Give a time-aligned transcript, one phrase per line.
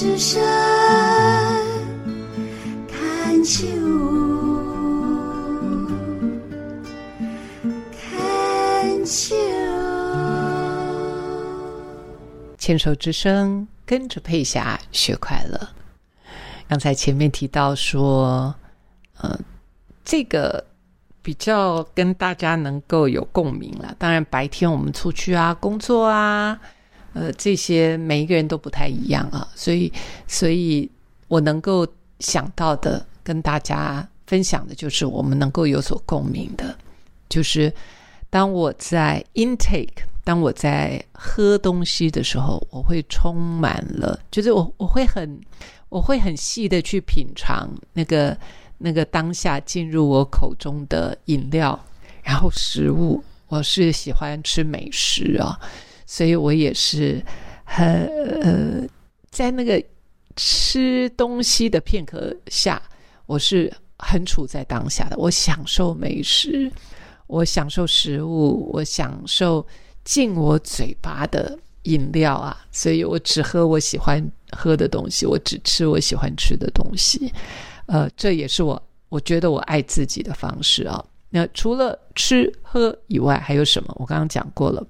[0.00, 0.40] 之声
[2.86, 3.66] 看秋，
[7.90, 9.34] 看秋。
[12.56, 15.68] 牵手之声，跟着佩霞学快乐。
[16.68, 18.54] 刚才前面提到说，
[19.20, 19.36] 呃，
[20.04, 20.64] 这个
[21.20, 23.92] 比较跟大家能够有共鸣了。
[23.98, 26.60] 当然，白天我们出去啊，工作啊，
[27.12, 29.92] 呃，这些每一个人都不太一样啊，所以，
[30.26, 30.90] 所以
[31.28, 31.86] 我能够
[32.20, 36.76] 想到的，跟大家分享的就是我们能够有所共鸣的，
[37.28, 37.72] 就是
[38.30, 40.04] 当我在 intake。
[40.24, 45.40] 当我在喝东西的时候，我会充满了，就是我我会很
[45.88, 48.36] 我会很细的去品尝那个
[48.76, 51.82] 那个当下进入我口中的饮料，
[52.22, 53.24] 然后食物。
[53.46, 55.58] 我是喜欢吃美食啊，
[56.08, 57.22] 所以我也是
[57.64, 58.06] 很
[58.40, 58.88] 呃，
[59.30, 59.80] 在那个
[60.34, 62.80] 吃东西的片刻下，
[63.26, 65.18] 我是很处在当下的。
[65.18, 66.72] 我享受美食，
[67.26, 69.66] 我享受食物，我享受。
[70.04, 77.30] 进我嘴巴的饮料啊，所以我只喝我喜欢喝的东西，我只吃我喜欢吃的东西。
[77.84, 81.04] 呃，这也是我我觉得我爱自己的方式啊。
[81.28, 83.94] 那除了吃喝以外，还有什么？
[83.98, 84.82] 我刚刚讲过了。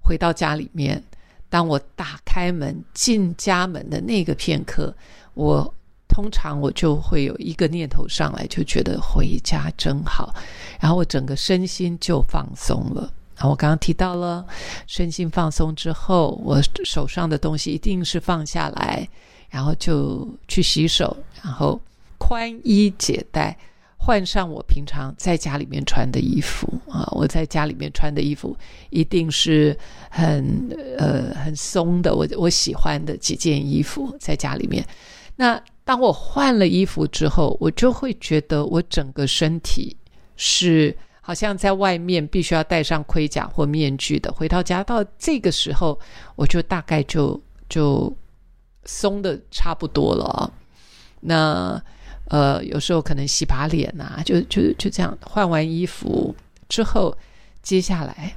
[0.00, 1.02] 回到家里面，
[1.48, 4.94] 当我打开门进家门的那个片刻，
[5.34, 5.74] 我
[6.08, 10.34] 通常我就会有一个念头上来，就觉得回家真好，
[10.80, 13.12] 然后我整个身心就放松了。
[13.42, 14.44] 我刚刚提到了，
[14.86, 19.08] 身心放松之后，我手上的东西一定是放下来，
[19.48, 21.80] 然后就去洗手，然后
[22.18, 23.56] 宽衣解带，
[24.02, 27.06] 换上我平常在家里面穿的衣服啊。
[27.12, 28.56] 我在家里面穿的衣服
[28.88, 29.76] 一定是
[30.10, 34.82] 很呃很松的，我我喜欢的几件衣服在家里面。
[35.36, 39.94] 那当我换了衣服之后，我就会觉得我整个身体
[40.36, 40.96] 是。
[41.22, 45.96] 好像在外面必须要戴上盔甲或面具的，回到家到这个时候，
[46.34, 48.12] 我就大概就就
[48.84, 50.52] 松的差不多了。
[51.20, 51.80] 那
[52.30, 56.34] 呃，有时候可能洗把脸呐，就就就这样换完衣服
[56.68, 57.16] 之后，
[57.60, 58.32] 接下来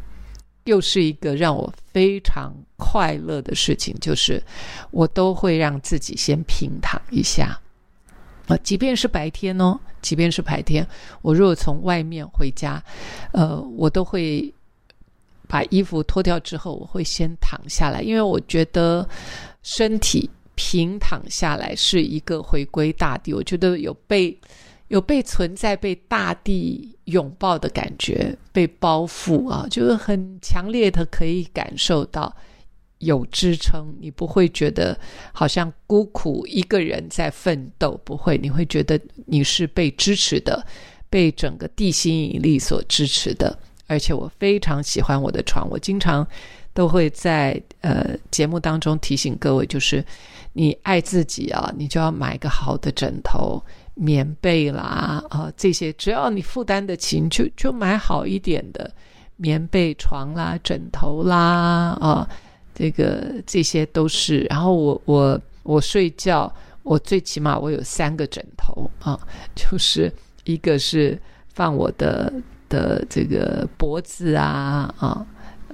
[0.63, 4.41] 又是一个让我非常快乐的事情，就是
[4.89, 7.59] 我都会让自己先平躺一下。
[8.47, 10.85] 啊，即便是白天哦，即便是白天，
[11.21, 12.83] 我如果从外面回家，
[13.31, 14.53] 呃，我都会
[15.47, 19.07] 把衣服脱掉之后，我会先躺下来，因为我觉得
[19.61, 20.29] 身体
[20.65, 24.39] 平躺下来是一个回归大地，我觉得有被
[24.87, 32.33] 有被存在、被大地拥抱的感觉，被包覆啊，就是很强烈的可以感受到。
[32.99, 34.97] 有支撑，你不会觉得
[35.33, 40.65] 好像孤苦一个人在奋斗，不会，你会觉得你是被支持的，
[41.09, 43.59] 被整个地心引力所支持的。
[43.87, 46.25] 而且我非常喜欢我的床，我经常
[46.73, 50.03] 都会在呃节目当中提醒各位，就是
[50.53, 53.63] 你爱自己啊，你就要买个好的枕头、
[53.93, 58.91] 棉被啦啊这些，只要你负担得起，就就买好一点的
[59.35, 62.27] 棉被、床啦、枕头啦啊。
[62.75, 66.51] 这个这些都是，然后我我我睡觉，
[66.81, 69.19] 我最起码我有三个枕头啊，
[69.55, 70.11] 就是
[70.43, 71.15] 一个是
[71.53, 72.33] 放我的
[72.73, 75.25] 的这个脖子啊啊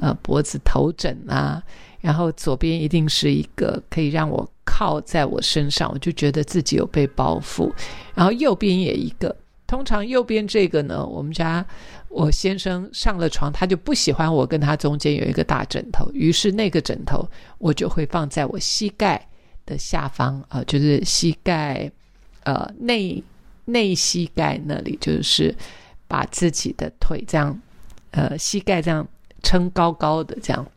[0.01, 1.63] 呃脖子头枕啊，
[2.01, 7.71] 然后左边一定是一个可以让我靠在我身上，我就觉得自己有被包覆，
[8.13, 9.33] 然后右边也一个。
[9.65, 11.63] 通常右边这个呢，我们家
[12.09, 17.23] 我先生上了床，他就不喜欢我跟他中间有一个大枕头，于是那个枕头
[17.59, 19.27] 我就会放在我膝盖
[19.67, 21.91] 的下方啊，就是膝盖
[22.45, 23.23] 呃内
[23.65, 25.55] 内膝盖那里，就是
[26.09, 27.57] 把自己的腿这样
[28.11, 29.07] 呃膝盖这样
[29.41, 30.69] 撑高高的这样，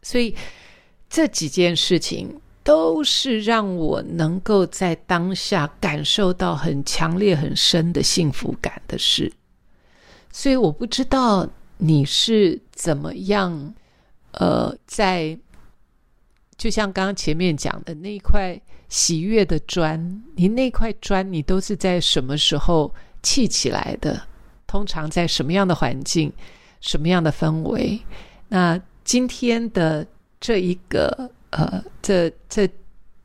[0.00, 0.34] 所以
[1.10, 2.40] 这几件事情。
[2.64, 9.30] 都是让我能够在当下感受到很强烈、很深的幸福感的事，
[10.32, 11.46] 所以我不知道
[11.76, 13.74] 你是怎么样，
[14.30, 15.38] 呃，在
[16.56, 18.58] 就像刚刚前面讲的那块
[18.88, 24.26] 喜悦的砖，你那块砖你都是在什么时候砌起来的？
[24.74, 26.32] 通常在什么样的环境、
[26.80, 28.00] 什么样的氛围？
[28.48, 30.04] 那今天的
[30.40, 31.30] 这一个。
[31.56, 32.68] 呃，这这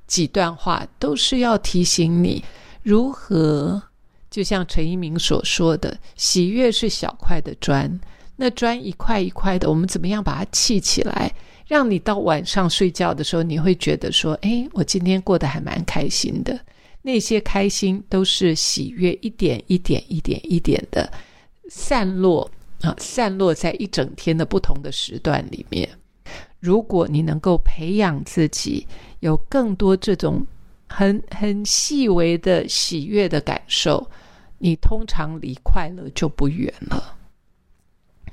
[0.06, 2.44] 几段话都是要提醒你
[2.84, 3.81] 如何，
[4.30, 8.00] 就像陈一鸣所说的，喜悦是小块的砖，
[8.36, 11.34] 那砖一块一块的，我们怎么样把它砌起来，
[11.66, 16.60] 让你到晚上睡觉的时候，你会觉得说：“哎，我今天过得还蛮开心的。”
[17.01, 21.12] 那些开心都是喜悦，一点一点、一点一点的
[21.69, 22.50] 散落
[22.81, 25.89] 啊，散落在一整天的不同的时段里面。
[26.60, 28.86] 如果你能够培养自己
[29.21, 30.45] 有更多这种
[30.88, 34.10] 很很细微的喜悦的感受，
[34.57, 37.16] 你通常离快乐就不远了。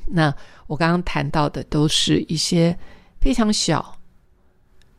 [0.07, 0.35] 那
[0.67, 2.77] 我刚刚谈到的都是一些
[3.21, 3.99] 非常小，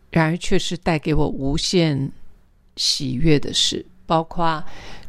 [0.10, 2.12] 然而却是带给我无限
[2.75, 4.63] 喜悦的事，包括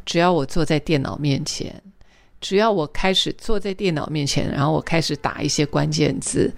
[0.05, 1.81] 只要我坐在电脑面前，
[2.41, 6.53] 只要我开始坐在电脑面前，然后我开始打一些关键字。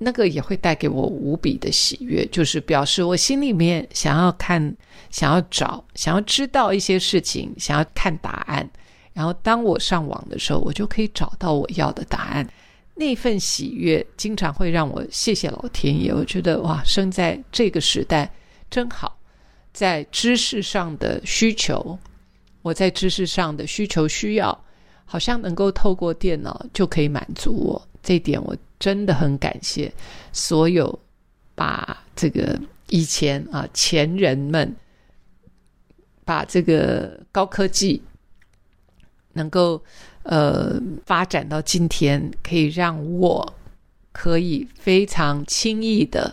[0.00, 4.76] 那个也会带给我无比的喜悦，就是表示我心里面想要看、
[5.10, 8.70] 想要找、想要知道一些事情，想要看答案。
[9.12, 12.48] 然后当我上网的时候，我就可以找到我要的答案。
[12.94, 16.14] 那份喜悦经常会让我谢谢老天爷。
[16.14, 18.30] 我觉得哇，生在这个时代
[18.70, 19.18] 真好，
[19.72, 21.98] 在知识上的需求，
[22.62, 24.64] 我在知识上的需求需要，
[25.08, 27.88] 好像能够透过电脑就可以满足我。
[28.00, 28.56] 这点我。
[28.80, 29.92] 真的很感谢
[30.32, 30.96] 所有
[31.56, 32.56] 把这个
[32.90, 34.72] 以前啊前人们
[36.24, 38.00] 把这个高科技
[39.32, 39.82] 能够
[40.22, 43.52] 呃发展到今天，可以让我
[44.12, 46.32] 可以非常轻易的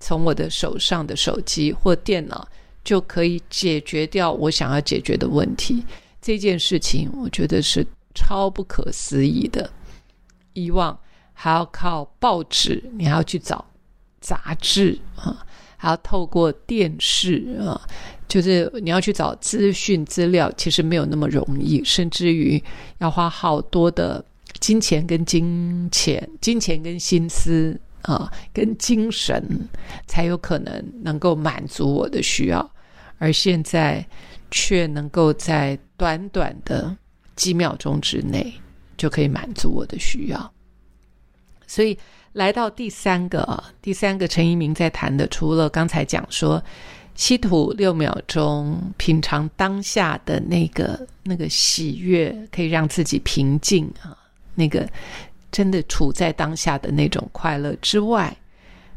[0.00, 2.44] 从我的手上的手机或电脑
[2.82, 5.84] 就可以解决掉我想要解决的问题。
[6.20, 9.70] 这件事情我觉得是超不可思议的，
[10.52, 10.98] 以往。
[11.36, 13.66] 还要靠报纸，你还要去找
[14.20, 15.44] 杂志啊，
[15.76, 17.74] 还要透过电视啊，
[18.28, 22.62] 就是你要去找资讯资料，其实没有那么容易，甚至于
[22.98, 24.24] 要花好多的
[24.60, 29.68] 金钱跟金钱、金钱跟心思啊，跟精神，
[30.06, 32.70] 才有可能能够满足我的需要，
[33.18, 34.06] 而现在
[34.52, 36.96] 却能够在短短的
[37.36, 38.52] 几秒钟之内
[38.96, 40.52] 就可以满足我的需要。
[41.66, 41.98] 所以
[42.32, 46.62] 来到第三个啊，第三个陈一鸣在谈的，除了刚才讲说
[47.14, 54.16] 稀土六秒钟品尝当下的那个那个喜悦，可以让自己平静啊，
[54.54, 54.88] 那个
[55.50, 58.36] 真的处在当下的那种快乐之外，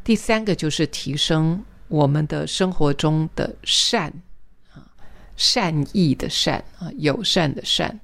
[0.03, 4.11] 第三个就是提升我们的生活中的善
[4.73, 4.81] 啊，
[5.35, 7.99] 善意的善啊，友善的善。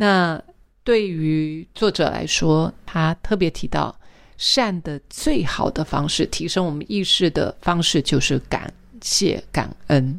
[0.00, 0.42] 那
[0.82, 3.94] 对于作者来说，他特别提到。
[4.42, 10.18] 善的最好的方式，提升我们意识的方式，就是感谢、感恩、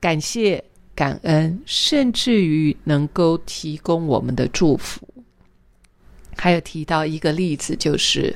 [0.00, 0.64] 感谢、
[0.94, 5.06] 感恩，甚至于能够提供我们的祝福。
[6.38, 8.34] 还有提到一个例子，就是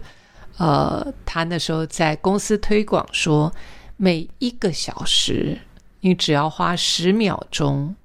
[0.58, 3.50] 呃，他那时候在公司推广说，
[3.96, 5.58] 每一个小时，
[6.00, 7.96] 你只要花十秒钟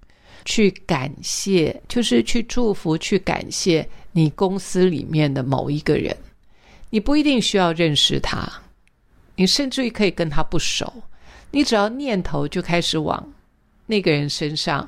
[0.46, 6.16] 去感谢，就是去祝福、去感谢你公司里面的某一个人。
[6.92, 8.48] 你不一定需要认识他，
[9.36, 10.94] 你甚至于可以跟他不熟，
[11.52, 13.28] 你只要念头就开始往
[13.88, 14.88] 那个人身上，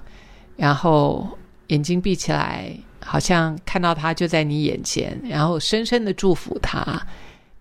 [0.55, 1.27] 然后
[1.67, 2.71] 眼睛闭起来，
[3.03, 7.05] 好像看到他就在你眼前，然后深深的祝福他，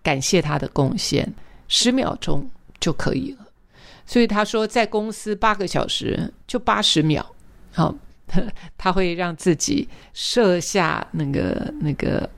[0.01, 1.27] 感谢他的贡献，
[1.67, 2.49] 十秒钟
[2.79, 3.45] 就可以了。
[4.05, 7.35] 所以他说，在公司八个小时就八十秒，
[7.77, 7.95] 好，
[8.77, 12.29] 他会让自己设下那个那个。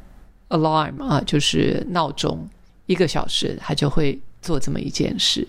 [0.52, 2.50] Alarm 啊，就是闹钟，
[2.88, 5.48] 一个小时他就会做这么一件事。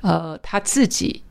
[0.00, 1.22] 呃，他自己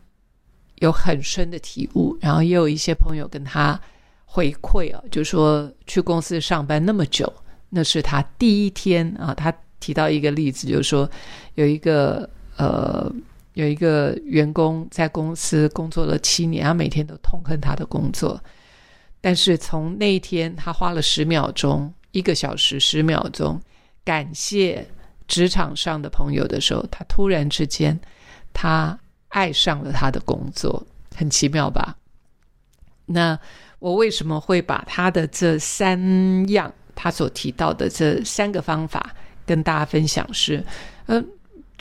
[0.75, 3.81] 有很深的体悟，然后也有一些朋友跟他
[4.25, 7.33] 回馈啊，就说去公司上班那么久，
[7.71, 9.33] 那是他第一天啊。
[9.33, 11.10] 他提到一个例子，就是说
[11.55, 13.12] 有一个呃
[13.53, 18.41] 有一个员工在公司工作了七年，他每天都痛恨他的工作，
[19.20, 21.93] 但是从那一天他花了十秒钟。
[22.13, 23.58] 一个小时十秒钟，
[24.03, 24.86] 感谢
[25.29, 27.98] 职场上的朋友的时候，他突然之间，
[28.51, 31.96] 他爱上了他的工作，很奇妙吧？
[33.05, 33.39] 那
[33.79, 39.15] 我为什么会把他的这三样，他所提到的这三个方法
[39.46, 40.27] 跟大家分享？
[40.34, 40.62] 是，
[41.05, 41.25] 嗯，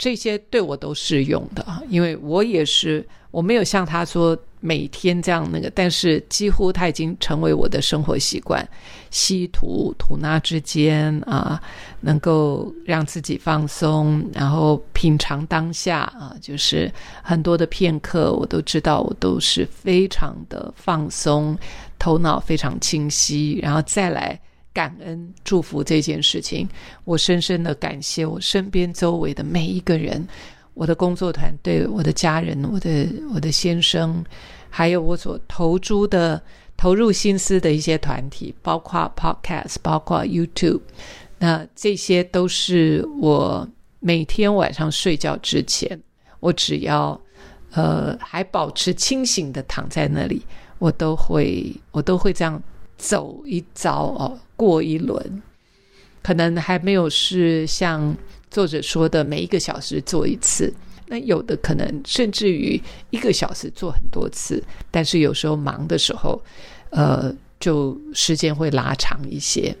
[0.01, 4.35] 这些对我都适用的，因为我也是，我没有像他说。
[4.63, 8.63] 每天这样那个，但是几乎它已经成为我的生活习惯。
[9.09, 11.59] 稀土吐纳之间啊，
[12.01, 16.93] 能够让自己放松，然后品尝当下啊，就是
[17.23, 21.57] 很多的片刻，我都知道，我都是非常的放松，
[21.97, 24.39] 头脑非常清晰，然后再来
[24.73, 26.67] 感恩、祝福这件事情，
[27.03, 30.25] 我深深的感谢我身边周围的每一个人，
[30.73, 34.23] 我的工作团队、我的家人、我的我的先生，
[34.69, 36.41] 还有我所投注的、
[36.77, 40.81] 投入心思的一些团体，包括 Podcast，包括 YouTube，
[41.37, 43.67] 那这些都是我
[43.99, 46.01] 每天晚上睡觉之前，
[46.39, 47.19] 我只要
[47.71, 50.41] 呃还保持清醒的躺在那里，
[50.79, 52.61] 我都会我都会这样
[53.01, 54.39] 走一遭哦。
[54.55, 55.41] 过一轮，
[56.21, 58.15] 可能还没有是像
[58.51, 60.71] 作者说的每一个小时做一次，
[61.07, 62.79] 那有的可能甚至于
[63.09, 66.39] 一个小时做很多次，但是有时候忙的时候，
[66.91, 69.75] 呃，就时间会拉长一些。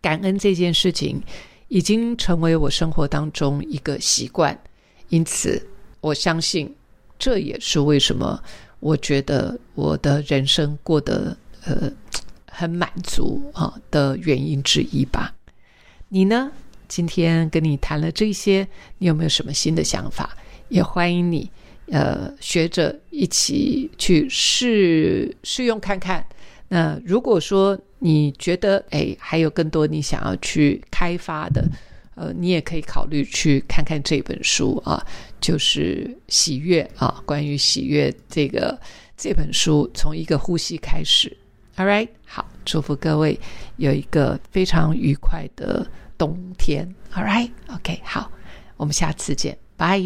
[0.00, 1.22] 感恩这件事情
[1.68, 4.58] 已经成为我生活当中一个习惯，
[5.10, 5.64] 因此
[6.00, 6.74] 我相信
[7.20, 8.42] 这也是为什么
[8.80, 11.92] 我觉得我的人生过得呃。
[12.58, 15.34] 很满足啊的原因之一吧。
[16.08, 16.50] 你呢？
[16.88, 20.34] 今天跟你谈了这些，你有没有什么新的想法？
[20.70, 21.50] 也欢迎你，
[21.88, 26.24] 呃，学着一起去试试用看看。
[26.68, 31.62] 那如果说你觉得哎，还有更多你想要去开发的，
[32.14, 35.06] 呃，你也可以考虑去看看这本书啊，
[35.42, 38.80] 就是喜悦啊，关于喜悦这个
[39.14, 41.36] 这本书，从一个呼吸开始。
[41.76, 43.38] All right，好，祝福各位
[43.76, 46.94] 有一个非常愉快的冬天。
[47.14, 48.30] All right，OK，好，
[48.76, 50.00] 我们下次见，拜。